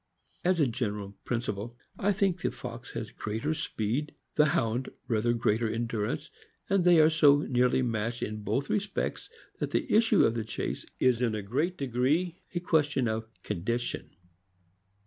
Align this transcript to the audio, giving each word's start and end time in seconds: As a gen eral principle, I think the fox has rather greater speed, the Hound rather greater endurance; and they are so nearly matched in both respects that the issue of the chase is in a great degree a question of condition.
As 0.43 0.59
a 0.59 0.65
gen 0.65 0.93
eral 0.93 1.13
principle, 1.25 1.77
I 1.99 2.11
think 2.11 2.41
the 2.41 2.49
fox 2.49 2.93
has 2.93 3.11
rather 3.11 3.19
greater 3.23 3.53
speed, 3.53 4.15
the 4.33 4.45
Hound 4.47 4.89
rather 5.07 5.31
greater 5.31 5.69
endurance; 5.69 6.31
and 6.67 6.83
they 6.83 6.99
are 6.99 7.11
so 7.11 7.41
nearly 7.41 7.83
matched 7.83 8.23
in 8.23 8.41
both 8.41 8.67
respects 8.67 9.29
that 9.59 9.69
the 9.69 9.93
issue 9.95 10.25
of 10.25 10.33
the 10.33 10.43
chase 10.43 10.87
is 10.99 11.21
in 11.21 11.35
a 11.35 11.43
great 11.43 11.77
degree 11.77 12.41
a 12.55 12.59
question 12.59 13.07
of 13.07 13.27
condition. 13.43 14.09